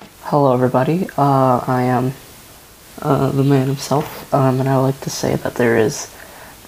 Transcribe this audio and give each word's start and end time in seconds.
Hello, 0.00 0.52
everybody. 0.52 1.08
Uh, 1.16 1.64
I 1.66 1.82
am 1.84 2.12
uh, 3.00 3.30
the 3.30 3.42
man 3.44 3.66
himself, 3.66 4.32
um, 4.34 4.60
and 4.60 4.68
I 4.68 4.76
would 4.76 4.82
like 4.82 5.00
to 5.02 5.10
say 5.10 5.36
that 5.36 5.54
there 5.54 5.78
is 5.78 6.12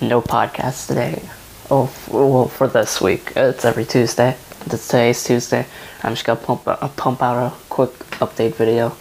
no 0.01 0.23
podcast 0.23 0.87
today. 0.87 1.23
Oh, 1.71 1.85
f- 1.85 2.09
well, 2.09 2.49
for 2.49 2.69
this 2.69 3.01
week, 3.01 3.33
it's 3.37 3.65
every 3.65 3.85
Tuesday. 3.85 4.37
It's 4.67 4.87
today's 4.89 5.23
Tuesday. 5.25 5.67
I'm 6.03 6.13
just 6.15 6.25
gonna 6.25 6.41
pump 6.41 6.67
uh, 6.67 6.89
pump 6.89 7.23
out 7.23 7.53
a 7.53 7.55
quick 7.69 7.93
update 8.21 8.55
video, 8.55 8.97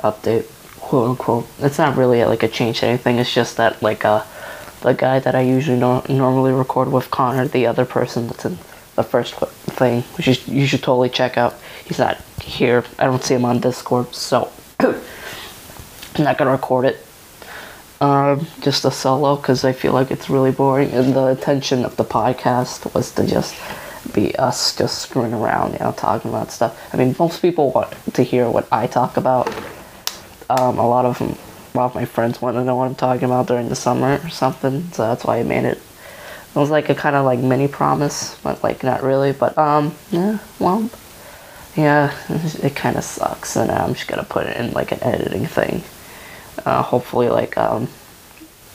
update, 0.00 0.46
quote 0.80 1.10
unquote. 1.10 1.46
It's 1.58 1.78
not 1.78 1.96
really 1.96 2.24
like 2.24 2.42
a 2.42 2.48
change 2.48 2.80
to 2.80 2.86
anything. 2.86 3.18
It's 3.18 3.32
just 3.34 3.56
that 3.56 3.82
like 3.82 4.04
uh, 4.04 4.22
the 4.82 4.92
guy 4.94 5.18
that 5.18 5.34
I 5.34 5.40
usually 5.40 5.78
nor- 5.78 6.04
normally 6.08 6.52
record 6.52 6.92
with, 6.92 7.10
Connor, 7.10 7.48
the 7.48 7.66
other 7.66 7.84
person 7.84 8.28
that's 8.28 8.44
in 8.44 8.58
the 8.94 9.02
first 9.02 9.34
thing, 9.34 10.02
which 10.16 10.28
is, 10.28 10.46
you 10.46 10.66
should 10.66 10.82
totally 10.82 11.08
check 11.08 11.36
out. 11.38 11.54
He's 11.84 11.98
not 11.98 12.20
here. 12.42 12.84
I 12.98 13.04
don't 13.04 13.22
see 13.22 13.34
him 13.34 13.44
on 13.44 13.60
Discord, 13.60 14.14
so 14.14 14.50
I'm 14.80 14.94
not 16.18 16.38
gonna 16.38 16.50
record 16.50 16.84
it. 16.84 17.06
Um, 18.00 18.48
just 18.60 18.84
a 18.84 18.90
solo 18.90 19.36
because 19.36 19.64
I 19.64 19.72
feel 19.72 19.92
like 19.92 20.10
it's 20.10 20.28
really 20.28 20.50
boring, 20.50 20.90
and 20.90 21.14
the 21.14 21.28
intention 21.28 21.84
of 21.84 21.96
the 21.96 22.04
podcast 22.04 22.92
was 22.94 23.12
to 23.12 23.26
just 23.26 23.54
be 24.12 24.34
us 24.36 24.76
just 24.76 24.98
screwing 24.98 25.32
around, 25.32 25.74
you 25.74 25.78
know, 25.78 25.92
talking 25.92 26.30
about 26.30 26.50
stuff. 26.50 26.76
I 26.92 26.96
mean, 26.96 27.14
most 27.18 27.40
people 27.40 27.70
want 27.70 27.94
to 28.14 28.22
hear 28.22 28.50
what 28.50 28.66
I 28.72 28.86
talk 28.86 29.16
about. 29.16 29.48
Um, 30.50 30.78
a 30.78 30.86
lot 30.86 31.04
of 31.04 31.18
them, 31.18 31.38
a 31.74 31.78
lot 31.78 31.86
of 31.86 31.94
my 31.94 32.04
friends 32.04 32.42
want 32.42 32.56
to 32.56 32.64
know 32.64 32.76
what 32.76 32.86
I'm 32.86 32.94
talking 32.94 33.24
about 33.24 33.46
during 33.46 33.68
the 33.68 33.76
summer 33.76 34.20
or 34.22 34.28
something, 34.28 34.90
so 34.92 35.04
that's 35.04 35.24
why 35.24 35.38
I 35.38 35.42
made 35.44 35.64
it. 35.64 35.80
It 36.54 36.58
was 36.58 36.70
like 36.70 36.90
a 36.90 36.94
kind 36.94 37.16
of 37.16 37.24
like 37.24 37.38
mini 37.38 37.66
promise, 37.66 38.38
but 38.42 38.62
like 38.62 38.84
not 38.84 39.02
really. 39.02 39.32
But 39.32 39.56
um, 39.56 39.94
yeah, 40.10 40.38
well, 40.58 40.90
yeah, 41.76 42.14
it 42.62 42.76
kind 42.76 42.96
of 42.96 43.04
sucks, 43.04 43.56
and 43.56 43.70
I'm 43.70 43.94
just 43.94 44.06
gonna 44.06 44.24
put 44.24 44.46
it 44.46 44.56
in 44.58 44.72
like 44.72 44.92
an 44.92 45.02
editing 45.02 45.46
thing. 45.46 45.82
Uh, 46.66 46.82
hopefully, 46.82 47.30
like 47.30 47.56
um, 47.56 47.88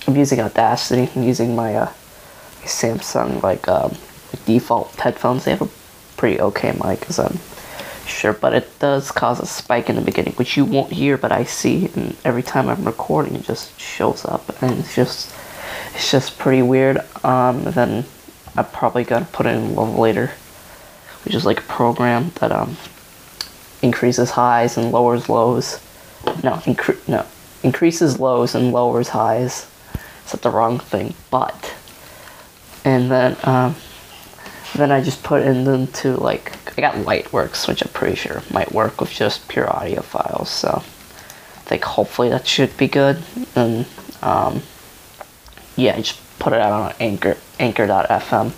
I'm 0.07 0.15
using 0.15 0.39
Audacity. 0.39 1.11
I'm 1.15 1.23
using 1.23 1.55
my 1.55 1.75
uh, 1.75 1.91
Samsung 2.63 3.43
like 3.43 3.67
um, 3.67 3.95
default 4.45 4.95
headphones. 4.95 5.45
They 5.45 5.51
have 5.51 5.61
a 5.61 5.69
pretty 6.17 6.41
okay 6.41 6.71
mic, 6.83 7.07
as 7.09 7.19
I'm 7.19 7.39
sure, 8.07 8.33
but 8.33 8.53
it 8.53 8.79
does 8.79 9.11
cause 9.11 9.39
a 9.39 9.45
spike 9.45 9.89
in 9.89 9.95
the 9.95 10.01
beginning, 10.01 10.33
which 10.33 10.57
you 10.57 10.65
won't 10.65 10.91
hear, 10.91 11.17
but 11.17 11.31
I 11.31 11.43
see. 11.43 11.89
And 11.95 12.15
every 12.25 12.43
time 12.43 12.69
I'm 12.69 12.83
recording, 12.85 13.35
it 13.35 13.43
just 13.43 13.79
shows 13.79 14.25
up, 14.25 14.61
and 14.63 14.79
it's 14.79 14.95
just 14.95 15.31
it's 15.97 16.11
just 16.11 16.37
pretty 16.37 16.61
weird. 16.61 16.99
Um, 17.25 17.63
then 17.63 18.05
I'm 18.55 18.65
probably 18.65 19.03
gonna 19.03 19.27
put 19.31 19.47
in 19.47 19.75
Levelator, 19.75 20.29
which 21.25 21.33
is 21.33 21.43
like 21.43 21.59
a 21.59 21.63
program 21.63 22.31
that 22.35 22.51
um 22.51 22.77
increases 23.81 24.31
highs 24.31 24.77
and 24.77 24.91
lowers 24.91 25.27
lows. 25.27 25.79
No, 26.43 26.53
incre- 26.65 27.07
no, 27.07 27.25
increases 27.63 28.19
lows 28.19 28.53
and 28.53 28.71
lowers 28.71 29.09
highs. 29.09 29.67
Said 30.25 30.41
the 30.41 30.51
wrong 30.51 30.77
thing, 30.77 31.15
but 31.31 31.73
and 32.85 33.09
then 33.09 33.35
um, 33.43 33.75
then 34.75 34.91
I 34.91 35.01
just 35.01 35.23
put 35.23 35.41
in 35.41 35.63
them 35.63 35.87
to 35.87 36.15
like 36.17 36.53
I 36.77 36.81
got 36.81 36.93
Lightworks, 36.95 37.67
which 37.67 37.81
I'm 37.81 37.91
pretty 37.91 38.15
sure 38.15 38.43
might 38.51 38.71
work 38.71 39.01
with 39.01 39.09
just 39.09 39.47
pure 39.47 39.67
audio 39.73 40.01
files. 40.01 40.49
So 40.49 40.69
I 40.69 41.59
think 41.61 41.83
hopefully 41.83 42.29
that 42.29 42.45
should 42.45 42.75
be 42.77 42.87
good. 42.87 43.23
And 43.55 43.87
um, 44.21 44.61
yeah, 45.77 45.95
I 45.95 46.01
just 46.01 46.19
put 46.39 46.53
it 46.53 46.59
out 46.59 46.73
on 46.73 46.95
Anchor, 46.99 47.37
Anchor.fm, 47.59 48.51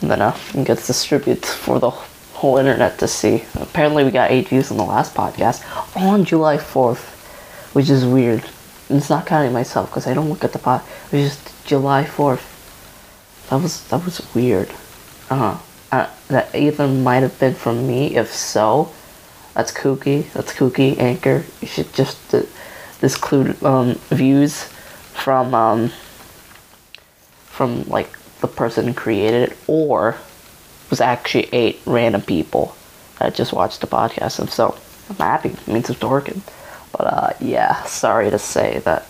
and 0.00 0.10
then 0.10 0.22
uh, 0.22 0.36
it 0.54 0.66
gets 0.66 0.86
distributed 0.86 1.44
for 1.44 1.80
the 1.80 1.90
whole 1.90 2.56
internet 2.56 2.98
to 3.00 3.08
see. 3.08 3.44
Apparently, 3.54 4.04
we 4.04 4.12
got 4.12 4.30
eight 4.30 4.48
views 4.48 4.70
on 4.70 4.76
the 4.76 4.84
last 4.84 5.14
podcast 5.14 5.64
on 5.96 6.24
July 6.24 6.56
4th, 6.56 7.04
which 7.74 7.90
is 7.90 8.06
weird. 8.06 8.44
And 8.88 8.98
it's 8.98 9.10
not 9.10 9.26
counting 9.26 9.52
myself 9.52 9.90
because 9.90 10.06
I 10.06 10.14
don't 10.14 10.30
look 10.30 10.44
at 10.44 10.52
the 10.52 10.60
pod. 10.60 10.82
It 11.10 11.16
was 11.16 11.34
just 11.34 11.66
July 11.66 12.04
4th. 12.04 12.54
That 13.50 13.60
was 13.60 13.86
that 13.88 14.04
was 14.04 14.34
weird. 14.34 14.70
Uh, 15.30 15.58
uh 15.90 16.08
that 16.28 16.54
either 16.54 16.86
might 16.86 17.22
have 17.22 17.38
been 17.40 17.54
from 17.54 17.86
me. 17.86 18.14
If 18.14 18.32
so, 18.32 18.92
that's 19.54 19.72
kooky. 19.72 20.30
That's 20.32 20.52
kooky. 20.52 20.98
Anchor. 20.98 21.44
You 21.60 21.66
should 21.66 21.92
just 21.92 22.34
uh, 22.34 22.42
disclude 23.00 23.62
um, 23.64 23.94
views 24.10 24.64
from 25.14 25.54
um, 25.54 25.90
from 27.58 27.82
like 27.88 28.08
the 28.40 28.46
person 28.46 28.86
who 28.86 28.94
created 28.94 29.50
it, 29.50 29.58
or 29.66 30.16
was 30.90 31.00
actually 31.00 31.48
eight 31.52 31.80
random 31.84 32.22
people 32.22 32.76
that 33.18 33.34
just 33.34 33.52
watched 33.52 33.80
the 33.80 33.88
podcast. 33.88 34.38
And 34.38 34.48
so 34.48 34.78
I'm 35.10 35.16
happy. 35.16 35.48
It 35.48 35.66
means 35.66 35.90
it's 35.90 36.00
working. 36.00 36.42
But 36.92 37.00
uh, 37.00 37.30
yeah, 37.40 37.82
sorry 37.82 38.30
to 38.30 38.38
say 38.38 38.78
that 38.84 39.04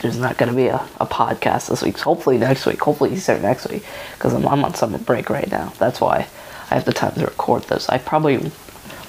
there's 0.00 0.16
not 0.16 0.38
going 0.38 0.48
to 0.48 0.54
be 0.54 0.68
a, 0.68 0.76
a 1.00 1.06
podcast 1.06 1.68
this 1.70 1.82
week. 1.82 1.98
Hopefully 1.98 2.38
next 2.38 2.66
week. 2.66 2.80
Hopefully 2.80 3.10
he's 3.10 3.26
there 3.26 3.40
next 3.40 3.68
week 3.68 3.84
because 4.14 4.32
I'm, 4.32 4.46
I'm 4.46 4.64
on 4.64 4.74
summer 4.74 4.98
break 4.98 5.28
right 5.28 5.50
now. 5.50 5.72
That's 5.78 6.00
why 6.00 6.28
I 6.70 6.74
have 6.74 6.84
the 6.84 6.92
time 6.92 7.14
to 7.14 7.24
record 7.24 7.64
this. 7.64 7.88
I 7.88 7.98
probably 7.98 8.52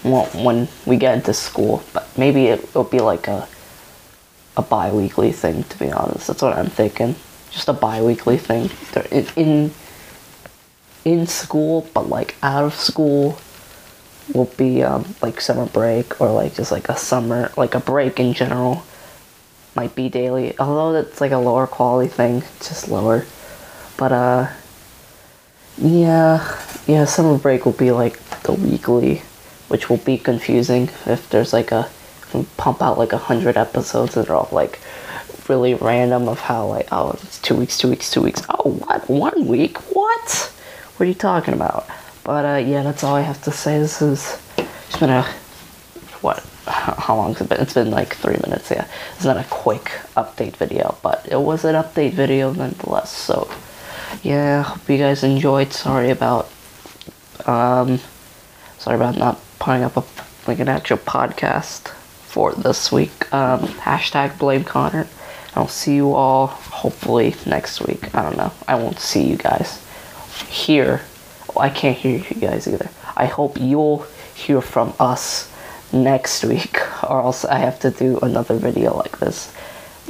won't 0.03 0.33
when 0.33 0.67
we 0.87 0.97
get 0.97 1.13
into 1.13 1.33
school, 1.35 1.83
but 1.93 2.09
maybe 2.17 2.47
it, 2.47 2.63
it'll 2.63 2.85
be 2.85 3.01
like 3.01 3.27
a 3.27 3.47
a 4.57 4.63
bi-weekly 4.63 5.31
thing. 5.31 5.63
To 5.63 5.77
be 5.77 5.91
honest, 5.91 6.25
that's 6.25 6.41
what 6.41 6.57
I'm 6.57 6.71
thinking. 6.71 7.15
Just 7.51 7.67
a 7.67 7.73
bi-weekly 7.73 8.37
thing. 8.37 8.69
In 9.11 9.27
in, 9.35 9.71
in 11.05 11.27
school, 11.27 11.87
but 11.93 12.09
like 12.09 12.35
out 12.43 12.63
of 12.63 12.75
school 12.75 13.39
will 14.33 14.51
be 14.57 14.83
um, 14.83 15.15
like 15.21 15.41
summer 15.41 15.65
break 15.65 16.21
or 16.21 16.31
like 16.31 16.53
just 16.53 16.71
like 16.71 16.87
a 16.89 16.95
summer 16.95 17.51
like 17.57 17.73
a 17.73 17.79
break 17.79 18.19
in 18.19 18.33
general 18.33 18.83
might 19.75 19.95
be 19.95 20.09
daily. 20.09 20.57
Although 20.59 20.93
that's 20.93 21.21
like 21.21 21.31
a 21.31 21.37
lower 21.37 21.67
quality 21.67 22.09
thing 22.09 22.41
just 22.59 22.89
lower. 22.89 23.25
But 23.97 24.11
uh 24.11 24.47
yeah 25.81 26.59
yeah 26.87 27.05
summer 27.05 27.37
break 27.37 27.65
will 27.65 27.71
be 27.71 27.91
like 27.91 28.19
the 28.41 28.51
weekly 28.51 29.21
which 29.69 29.89
will 29.89 29.97
be 29.97 30.17
confusing 30.17 30.89
if 31.05 31.29
there's 31.29 31.53
like 31.53 31.71
a 31.71 31.89
pump 32.57 32.81
out 32.81 32.97
like 32.97 33.13
a 33.13 33.17
hundred 33.17 33.55
episodes 33.55 34.15
that 34.15 34.29
are 34.29 34.35
all 34.35 34.49
like 34.51 34.79
really 35.49 35.73
random 35.73 36.29
of 36.29 36.39
how 36.39 36.67
like 36.67 36.87
oh 36.91 37.11
it's 37.23 37.41
two 37.41 37.55
weeks 37.55 37.77
two 37.77 37.89
weeks 37.89 38.09
two 38.11 38.21
weeks. 38.21 38.41
Oh 38.49 38.71
what? 38.71 39.09
One 39.09 39.47
week? 39.47 39.77
What? 39.95 40.53
What 40.95 41.05
are 41.05 41.07
you 41.09 41.15
talking 41.15 41.53
about? 41.53 41.87
But 42.23 42.45
uh 42.45 42.57
yeah 42.57 42.83
that's 42.83 43.03
all 43.03 43.15
i 43.15 43.21
have 43.21 43.41
to 43.43 43.51
say. 43.51 43.79
This 43.79 44.01
is 44.01 44.39
it's 44.57 44.97
been 44.97 45.09
a 45.09 45.23
what? 46.21 46.45
How 46.67 47.15
long 47.15 47.33
has 47.33 47.41
it 47.41 47.49
been? 47.49 47.59
It's 47.59 47.73
been 47.73 47.89
like 47.89 48.15
three 48.15 48.37
minutes 48.43 48.69
yeah. 48.69 48.87
It's 49.15 49.25
not 49.25 49.37
a 49.37 49.43
quick 49.49 49.85
update 50.15 50.55
video 50.55 50.95
but 51.01 51.27
it 51.29 51.39
was 51.39 51.65
an 51.65 51.75
update 51.75 52.13
video 52.13 52.53
nonetheless. 52.53 53.11
So 53.11 53.49
yeah 54.21 54.63
hope 54.63 54.87
you 54.87 54.97
guys 54.97 55.23
enjoyed. 55.23 55.73
Sorry 55.73 56.11
about 56.11 56.49
um 57.47 57.99
sorry 58.77 58.97
about 58.97 59.17
not 59.17 59.39
putting 59.57 59.83
up 59.83 59.97
a 59.97 60.03
like 60.47 60.59
an 60.59 60.69
actual 60.69 60.97
podcast 60.97 61.87
for 62.27 62.53
this 62.53 62.91
week. 62.91 63.33
Um 63.33 63.61
hashtag 63.61 64.37
blame 64.37 64.63
connor 64.63 65.07
i'll 65.55 65.67
see 65.67 65.95
you 65.95 66.13
all 66.13 66.47
hopefully 66.47 67.35
next 67.45 67.81
week. 67.81 68.13
I 68.15 68.21
don't 68.21 68.37
know. 68.37 68.51
I 68.67 68.75
won't 68.75 68.99
see 68.99 69.23
you 69.23 69.35
guys 69.35 69.83
here. 70.47 71.01
Well, 71.47 71.65
i 71.65 71.69
can't 71.69 71.97
hear 71.97 72.17
you 72.17 72.35
guys 72.35 72.67
either. 72.67 72.89
I 73.15 73.25
hope 73.25 73.59
you'll 73.59 74.05
hear 74.33 74.61
from 74.61 74.93
us 74.99 75.51
next 75.91 76.43
week 76.45 76.77
or 77.03 77.21
else 77.21 77.43
i 77.45 77.57
have 77.57 77.79
to 77.79 77.89
do 77.91 78.19
another 78.19 78.55
video 78.57 78.95
like 78.95 79.19
this. 79.19 79.53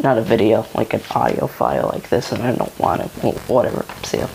Not 0.04 0.18
a 0.18 0.22
video 0.22 0.66
like 0.76 0.94
an 0.94 1.02
audio 1.12 1.48
file 1.48 1.90
like 1.94 2.10
this 2.10 2.32
and 2.32 2.44
i 2.44 2.54
don't 2.54 2.78
want 2.80 3.02
it. 3.02 3.10
Whatever. 3.48 3.86
See 4.04 4.20
ya 4.20 4.28